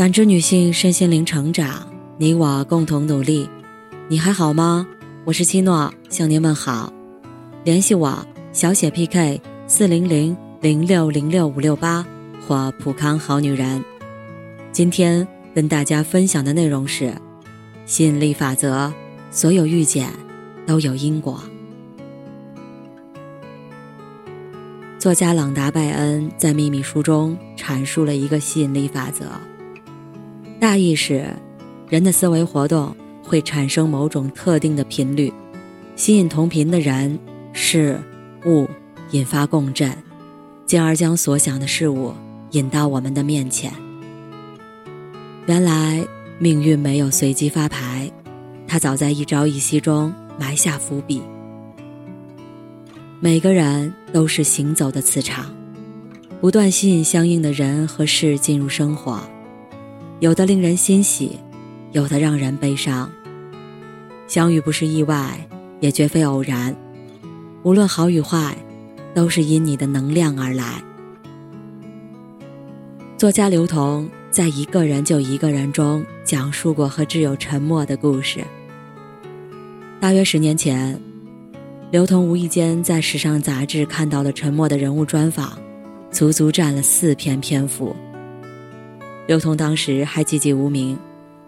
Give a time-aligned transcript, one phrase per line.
[0.00, 3.46] 感知女性身心灵成长，你我共同努力。
[4.08, 4.88] 你还好吗？
[5.26, 6.90] 我是七诺，向您问好。
[7.64, 12.02] 联系我小写 PK 四零零零六零六五六八
[12.40, 13.84] 或普康好女人。
[14.72, 17.12] 今天跟大家分享的内容是
[17.84, 18.90] 吸引力法则，
[19.30, 20.10] 所有遇见
[20.66, 21.38] 都有因果。
[24.98, 29.26] 作家朗达·拜恩在《秘密》书中阐述了一个吸引力法则，
[30.60, 31.24] 大意是：
[31.88, 35.32] 人的思维活动会产生某种特定的频率，
[35.96, 37.18] 吸引同频的人、
[37.54, 37.98] 事
[38.44, 38.68] 物，
[39.12, 39.90] 引发共振，
[40.66, 42.12] 进而将所想的事物
[42.50, 43.72] 引到我们的面前。
[45.46, 46.06] 原来
[46.38, 48.10] 命运没有随机发牌，
[48.68, 51.22] 它早在一朝一夕中埋下伏笔。
[53.18, 55.46] 每个人都是行走的磁场，
[56.38, 59.18] 不断吸引相应的人和事进入生活，
[60.20, 61.38] 有的令人欣喜，
[61.92, 63.10] 有的让人悲伤。
[64.28, 65.34] 相遇不是意外，
[65.80, 66.76] 也绝非偶然，
[67.62, 68.54] 无论好与坏，
[69.14, 70.84] 都是因你的能量而来。
[73.16, 78.44] 作家刘同在《一个人就一个人》中讲述过和挚友沉默的故事。
[79.98, 81.00] 大约十年前。
[81.90, 85.58] 刘同无意间在时尚杂志看到了沉默的人物专访，
[86.12, 87.96] 足足占了四篇篇幅。
[89.30, 90.98] 刘同当时还籍籍无名，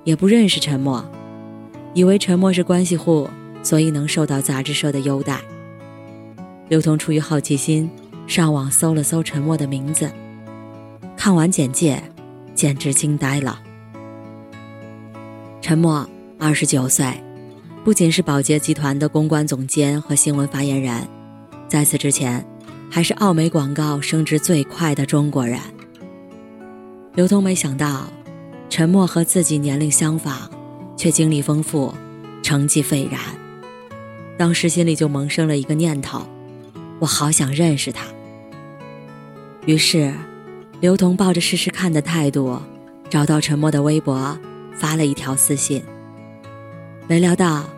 [0.05, 1.05] 也不认识陈默，
[1.95, 3.29] 以为陈默是关系户，
[3.61, 5.41] 所以能受到杂志社的优待。
[6.69, 7.91] 刘同出于好奇心，
[8.29, 10.09] 上网搜了搜陈默的名字，
[11.17, 12.01] 看完简介，
[12.55, 13.61] 简直惊呆了。
[15.61, 16.09] 陈默，
[16.39, 17.13] 二十九岁。
[17.83, 21.05] 不仅是宝洁集团的公关总监和新闻发言人，
[21.67, 22.47] 在此之前，
[22.89, 25.59] 还是奥美广告升职最快的中国人。
[27.15, 28.11] 刘通没想到，
[28.71, 30.51] 陈默和自己年龄相仿，
[30.97, 31.93] 却经历丰富，
[32.43, 33.21] 成绩斐然。
[34.39, 36.23] 当时心里就萌生了一个念头：
[36.99, 38.07] 我好想认识他。
[39.67, 40.11] 于是，
[40.81, 42.59] 刘同抱着试试看的态度，
[43.11, 44.35] 找到陈默的微博，
[44.75, 45.83] 发了一条私信。
[47.07, 47.69] 没料到，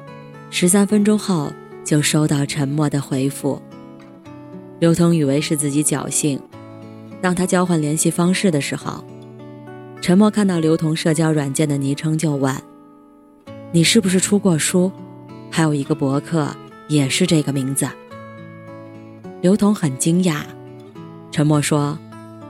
[0.48, 1.52] 十三分钟后
[1.84, 3.60] 就收到陈默的回复。
[4.78, 6.40] 刘通以为是自己侥幸，
[7.20, 9.04] 当他交换联系方式的时候，
[10.04, 12.54] 沉默看到刘同社交软件的昵称就问
[13.72, 14.92] ：“你是不是出过书？
[15.50, 16.54] 还有一个博客
[16.88, 17.88] 也是这个名字？”
[19.40, 20.42] 刘同很惊讶，
[21.30, 21.98] 沉默说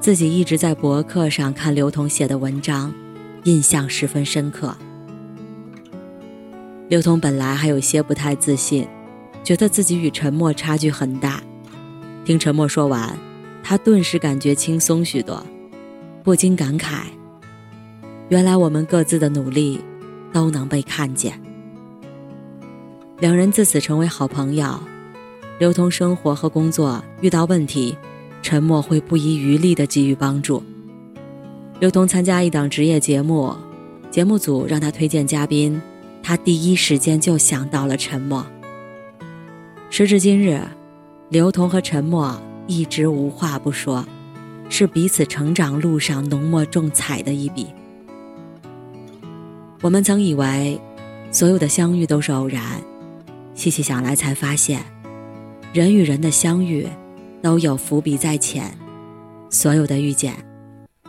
[0.01, 2.93] 自己一直在博客上看刘同写的文章，
[3.45, 4.77] 印象十分深刻。
[6.89, 8.85] 刘同本来还有些不太自信，
[9.45, 11.41] 觉得自己与陈默差距很大。
[12.25, 13.17] 听陈默说完，
[13.63, 15.47] 他顿时感觉轻松许多，
[16.25, 17.03] 不禁感慨：
[18.29, 19.81] 原来我们各自的努力
[20.33, 21.39] 都能被看见。
[23.21, 24.79] 两人自此成为好朋友。
[25.59, 27.97] 刘同生活和工作遇到问题，
[28.43, 30.63] 陈默会不遗余力地给予帮助。
[31.79, 33.55] 刘同参加一档职业节目，
[34.11, 35.81] 节目组让他推荐嘉宾。
[36.23, 38.45] 他第一时间就想到了沉默。
[39.91, 40.61] 时至今日，
[41.29, 44.05] 刘同和沉默一直无话不说，
[44.69, 47.67] 是彼此成长路上浓墨重彩的一笔。
[49.85, 50.81] 我们曾以为，
[51.31, 52.63] 所有的相遇都是偶然，
[53.55, 54.83] 细细想来才发现，
[55.75, 56.89] 人与人的相遇，
[57.43, 58.75] 都有伏笔在前，
[59.51, 60.33] 所有的遇见，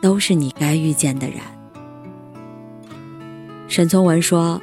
[0.02, 1.38] 都是你该遇见的人。
[3.70, 4.62] 沈从文说。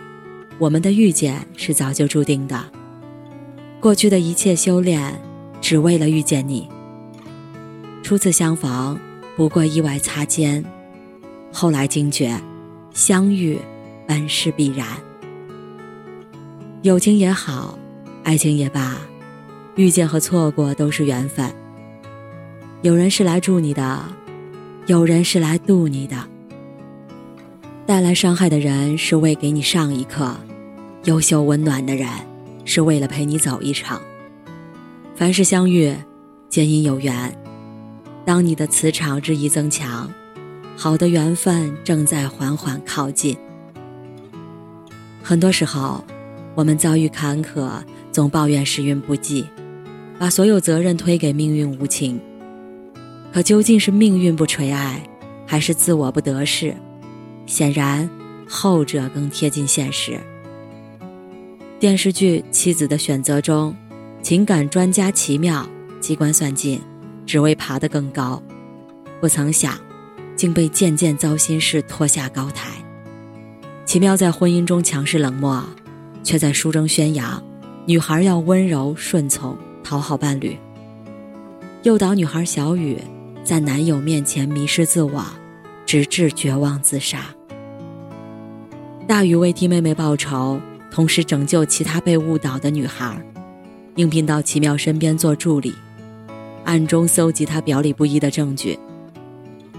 [0.58, 2.62] 我们的遇见是早就注定的。
[3.80, 5.20] 过去的一切修炼，
[5.60, 6.68] 只为了遇见你。
[8.02, 8.96] 初次相逢，
[9.34, 10.62] 不过意外擦肩；
[11.50, 12.38] 后来惊觉，
[12.92, 13.58] 相遇
[14.12, 14.86] 本是必然。
[16.82, 17.78] 友情也好，
[18.24, 18.98] 爱情也罢，
[19.74, 21.50] 遇见和错过都是缘分。
[22.82, 24.04] 有人是来助你的，
[24.84, 26.28] 有人是来渡你的。
[27.86, 30.36] 带来伤害的人是为给你上一课。
[31.04, 32.06] 优秀温暖的人，
[32.66, 33.98] 是为了陪你走一程。
[35.16, 35.96] 凡事相遇，
[36.50, 37.34] 皆因有缘。
[38.26, 40.12] 当你的磁场日益增强，
[40.76, 43.34] 好的缘分正在缓缓靠近。
[45.22, 46.04] 很多时候，
[46.54, 47.70] 我们遭遇坎坷，
[48.10, 49.46] 总抱怨时运不济，
[50.18, 52.20] 把所有责任推给命运无情。
[53.32, 55.02] 可究竟是命运不垂爱，
[55.46, 56.74] 还是自我不得势？
[57.46, 58.10] 显然，
[58.48, 60.18] 后者更贴近现实。
[61.78, 63.74] 电视剧《妻子的选择》中，
[64.22, 65.66] 情感专家奇妙
[66.00, 66.80] 机关算尽，
[67.24, 68.42] 只为爬得更高。
[69.20, 69.78] 不曾想，
[70.34, 72.81] 竟被渐渐糟心事拖下高台。
[73.84, 75.62] 奇妙在婚姻中强势冷漠，
[76.22, 77.42] 却在书中宣扬
[77.84, 80.56] 女孩要温柔顺从，讨好伴侣。
[81.82, 82.96] 诱导女孩小雨
[83.42, 85.24] 在男友面前迷失自我，
[85.84, 87.18] 直至绝望自杀。
[89.06, 93.20] 大雨为替妹妹报仇，同时拯救其他被误导的女孩，
[93.96, 95.74] 应聘到奇妙身边做助理，
[96.64, 98.78] 暗中搜集他表里不一的证据。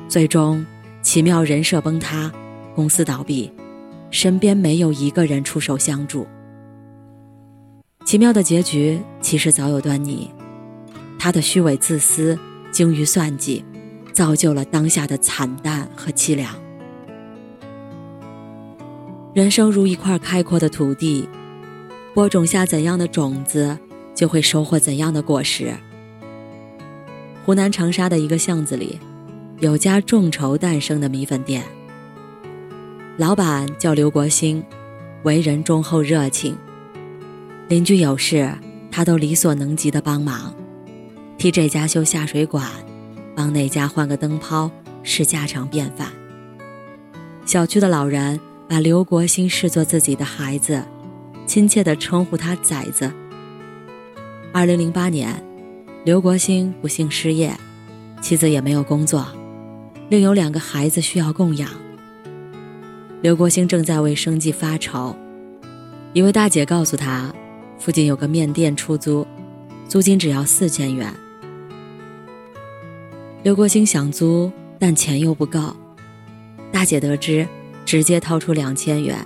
[0.09, 0.63] 最终，
[1.01, 2.29] 奇妙人设崩塌，
[2.75, 3.49] 公司倒闭，
[4.13, 6.27] 身边没有一个人出手相助。
[8.05, 10.29] 奇妙的结局其实早有端倪。
[11.17, 12.37] 他的虚伪、自私、
[12.71, 13.65] 精于算计，
[14.13, 16.53] 造就了当下的惨淡和凄凉。
[19.33, 21.27] 人生如一块开阔的土地，
[22.13, 23.75] 播种下怎样的种子，
[24.13, 25.73] 就会收获怎样的果实。
[27.43, 28.99] 湖南长沙的一个巷子里，
[29.59, 31.63] 有家众筹诞生的米粉店。
[33.15, 34.63] 老板叫刘国兴，
[35.21, 36.57] 为人忠厚热情，
[37.67, 38.51] 邻居有事，
[38.89, 40.51] 他都力所能及的帮忙。
[41.37, 42.67] 替这家修下水管，
[43.35, 44.71] 帮那家换个灯泡
[45.03, 46.07] 是家常便饭。
[47.45, 50.83] 小区的老人把刘国兴视作自己的孩子，
[51.45, 53.11] 亲切地称呼他“崽子”。
[54.51, 55.39] 二零零八年，
[56.03, 57.55] 刘国兴不幸失业，
[58.23, 59.27] 妻子也没有工作，
[60.09, 61.69] 另有两个孩子需要供养。
[63.23, 65.15] 刘国兴正在为生计发愁，
[66.11, 67.33] 一位大姐告诉他，
[67.79, 69.25] 附近有个面店出租，
[69.87, 71.09] 租金只要四千元。
[73.41, 75.73] 刘国兴想租，但钱又不够。
[76.69, 77.47] 大姐得知，
[77.85, 79.25] 直接掏出两千元，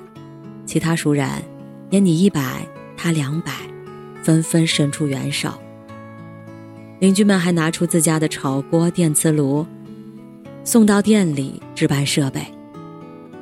[0.63, 1.27] 其他熟人
[1.89, 3.51] 也你一百，他两百，
[4.21, 5.51] 纷纷伸出援手。
[6.99, 9.65] 邻居们还拿出自家的炒锅、电磁炉，
[10.63, 12.45] 送到店里置办设备。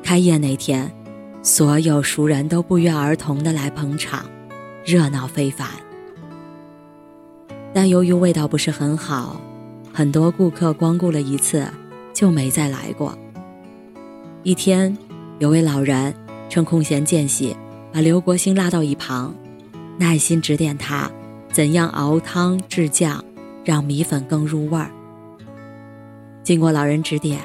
[0.06, 0.94] 开业那天，
[1.42, 4.24] 所有熟人都不约而同的来捧场，
[4.86, 5.68] 热闹非凡。
[7.74, 9.42] 但由于味道不是很好。
[9.92, 11.66] 很多顾客光顾了一次，
[12.14, 13.18] 就没再来过。
[14.44, 14.96] 一天，
[15.40, 16.14] 有位老人
[16.50, 17.58] 趁空闲间隙，
[17.92, 19.34] 把刘国兴拉到一旁，
[19.98, 21.10] 耐心指点他
[21.52, 23.26] 怎样熬汤制酱，
[23.64, 24.92] 让米粉更入味儿。
[26.44, 27.42] 经过老人指点，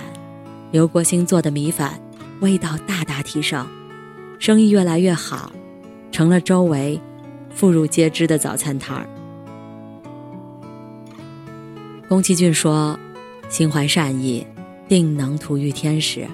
[0.73, 1.89] 刘国兴做的米粉
[2.41, 3.67] 味道大大提升，
[4.39, 5.53] 生意越来越好，
[6.11, 6.99] 成了周围
[7.55, 9.07] 妇孺皆知的早餐摊儿。
[12.09, 12.99] 宫崎骏说
[13.51, 14.47] ：“心怀善意，
[14.89, 16.27] 定能图遇天使。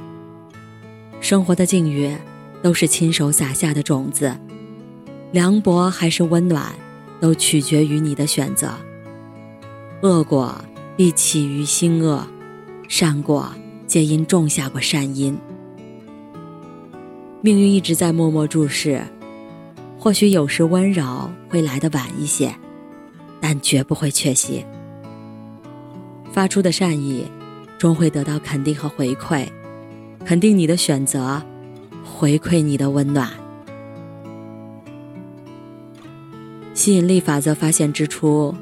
[1.20, 2.16] 生活的境遇，
[2.62, 4.34] 都是亲手撒下的种子，
[5.32, 6.72] 凉薄还是温暖，
[7.20, 8.70] 都取决于你的选择。
[10.02, 10.54] 恶果
[10.96, 12.24] 必起于心恶，
[12.88, 13.52] 善果
[13.88, 15.36] 皆因种下过善因。
[17.46, 19.00] 命运一直在默默注视，
[20.00, 22.52] 或许有时温柔会来得晚一些，
[23.40, 24.66] 但绝不会缺席。”
[26.34, 27.24] 发出的善意，
[27.78, 29.46] 终会得到肯定和回馈，
[30.24, 31.40] 肯定你的选择，
[32.04, 33.30] 回馈你的温暖。
[36.74, 38.52] 吸引力法则发现之初，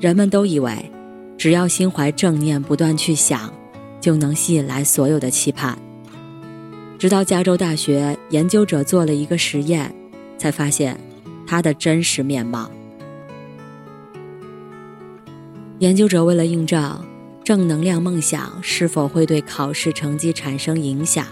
[0.00, 0.90] 人们都以为，
[1.36, 3.52] 只要心怀正念，不断去想，
[4.00, 5.76] 就能吸引来所有的期盼。
[7.00, 9.90] 直到加州大学研究者做了一个实验，
[10.36, 11.00] 才发现
[11.46, 12.70] 它的真实面貌。
[15.78, 17.02] 研究者为了印证。
[17.42, 21.26] 正能量梦想是否会对考试成绩产生影响？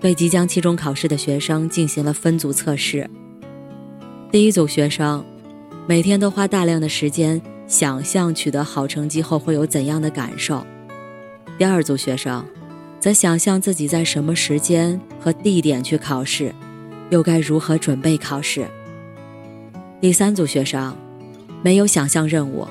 [0.00, 3.10] 对即将期中考试的学生进行了分组测试。
[4.30, 5.22] 第一组学生
[5.86, 10.64] 每天都花大量的时间想象取得好成绩后会有怎样的感受。
[11.58, 12.42] 第二组学生
[12.98, 16.54] 则想象自己在什么时间和地点去考试，
[17.10, 18.66] 又该如何准备考试。
[20.00, 20.96] 第三组学生
[21.62, 22.66] 没有想象任务，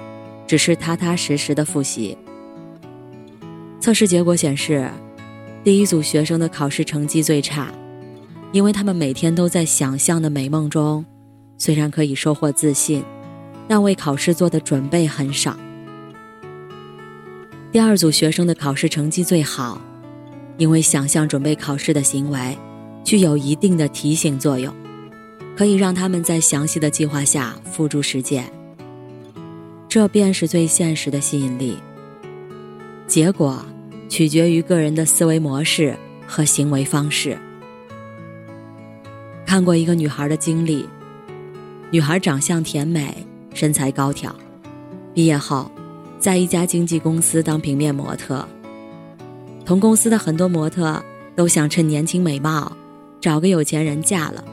[0.45, 2.17] 只是踏踏实实的复习。
[3.79, 4.89] 测试结果显示，
[5.63, 7.71] 第一组学生的考试成绩最差，
[8.51, 11.05] 因为他们每天都在想象的美梦中，
[11.57, 13.03] 虽然可以收获自信，
[13.67, 15.55] 但为考试做的准备很少。
[17.71, 19.81] 第二组学生的考试成绩最好，
[20.57, 22.57] 因为想象准备考试的行为
[23.03, 24.73] 具有一定的提醒作用，
[25.55, 28.51] 可以让他们在详细的计划下付诸实践。
[29.87, 31.77] 这便是最现实的吸引力。
[33.07, 33.65] 结果。
[34.07, 35.97] 取决于个人的思维模式
[36.27, 37.35] 和行为方式。
[39.45, 40.87] 看过一个女孩的经历，
[41.89, 44.33] 女孩长相甜美，身材高挑，
[45.11, 45.69] 毕业后，
[46.19, 48.47] 在一家经纪公司当平面模特。
[49.65, 51.03] 同公司的很多模特
[51.35, 52.71] 都想趁年轻美貌，
[53.19, 54.43] 找个有钱人嫁了，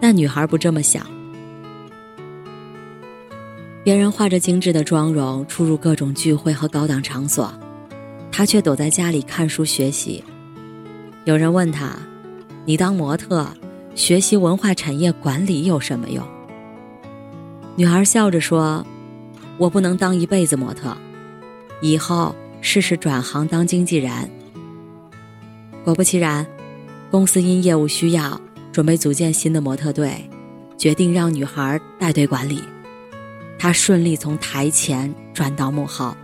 [0.00, 1.04] 但女孩不这么想。
[3.82, 7.52] 别人化着精致的妆容出入各种聚会和高档场所，
[8.30, 10.22] 她却躲在家里看书学习。
[11.24, 11.96] 有人问她
[12.64, 13.48] ：“你当模特，
[13.96, 16.24] 学习文化产业管理有什么用？”
[17.74, 18.86] 女孩笑着说
[19.58, 20.96] ：“我不能当一辈子模特，
[21.80, 22.34] 以后
[22.68, 24.10] 试试转行当经纪人。”
[25.84, 26.44] 果不其然，
[27.12, 28.40] 公司因业务需要，
[28.72, 30.28] 准备组建新的模特队，
[30.76, 32.60] 决定让女孩带队管理。
[33.56, 36.16] 她顺利从台前转到幕后。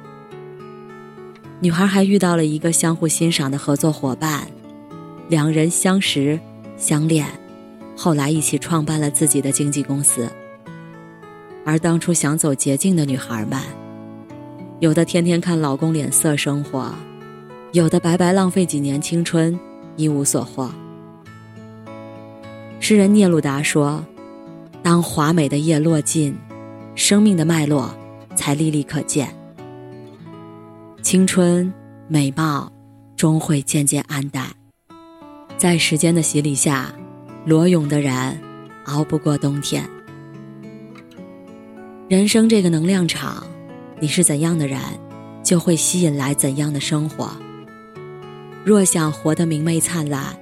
[1.61, 4.49] 女孩还遇到了一个相互欣赏的合作伙伴，
[5.28, 6.40] 两人相识、
[6.76, 7.25] 相恋，
[7.96, 10.28] 后来一起创办了自己的经纪公司。
[11.64, 13.61] 而当初想走捷径的女孩们，
[14.82, 16.92] 有的天天看老公脸色生活，
[17.70, 19.56] 有的白白浪费几年青春，
[19.94, 20.68] 一无所获。
[22.80, 24.04] 诗人聂鲁达说
[24.82, 26.36] ：“当华美的叶落尽。”
[26.96, 27.94] 生命的脉络
[28.34, 29.32] 才历历可见，
[31.00, 31.72] 青春
[32.08, 32.68] 美貌
[33.16, 34.48] 终会渐渐暗淡，
[35.56, 36.92] 在时间的洗礼下，
[37.46, 38.36] 裸泳的人
[38.86, 39.88] 熬不过冬天。
[42.08, 43.46] 人生这个能量场，
[44.02, 44.80] 你是怎样的人，
[45.44, 47.30] 就会吸引来怎样的生活。
[48.64, 50.37] 若想活得明媚灿烂，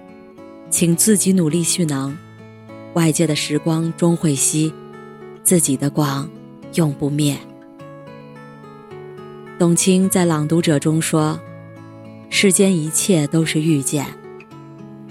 [0.71, 2.17] 请自己努力蓄能，
[2.95, 4.73] 外界的时光终会熄，
[5.43, 6.26] 自己的光。
[6.75, 7.37] 永不灭。
[9.59, 11.38] 董卿在《朗读者》中说
[12.31, 14.07] ：“世间一切都是遇见，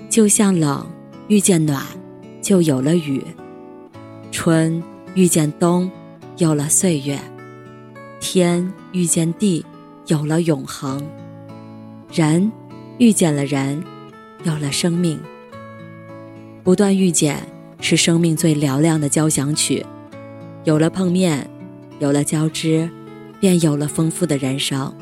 [0.10, 0.90] 就像冷
[1.28, 1.86] 遇见暖，
[2.42, 3.20] 就有了雨；
[4.32, 4.82] 春
[5.16, 5.92] 遇见冬，
[6.38, 7.20] 有了岁月；
[8.20, 9.66] 天遇见地，
[10.08, 11.00] 有了永恒；
[12.14, 12.52] 人
[12.98, 13.84] 遇见了人，
[14.44, 15.20] 有了生命。
[16.64, 17.48] 不断遇见，
[17.80, 19.86] 是生命最嘹亮的交响曲。”
[20.66, 21.50] 有了碰面，
[22.00, 22.90] 有了交织，
[23.40, 24.94] 便有了丰富的人生。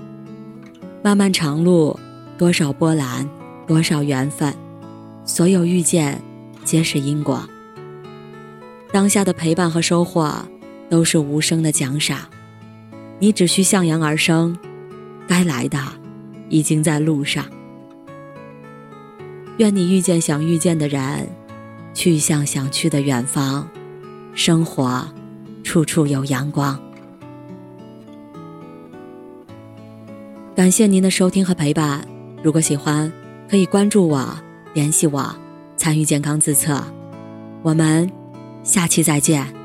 [1.04, 2.00] 漫漫长路，
[2.38, 3.28] 多少波澜，
[3.66, 4.54] 多少缘分，
[5.26, 6.22] 所有遇见，
[6.64, 7.44] 皆是因果。
[8.92, 10.32] 当下的陪伴和收获，
[10.90, 12.20] 都是无声的奖赏。
[13.20, 14.58] 你只需向阳而生，
[15.28, 15.80] 该来的，
[16.50, 17.46] 已经在路上。
[19.58, 21.28] 愿你遇见想遇见的人，
[21.94, 23.68] 去向想去的远方，
[24.34, 25.08] 生活。
[25.64, 26.80] 处处有阳光。
[30.56, 32.08] 感谢您的收听和陪伴。
[32.42, 33.12] 如果喜欢，
[33.50, 34.34] 可以关注我、
[34.74, 35.36] 联系我、
[35.76, 36.82] 参与健康自测。
[37.64, 38.10] 我们
[38.64, 39.57] 下期再见。